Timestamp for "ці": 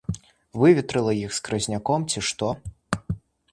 2.13-2.19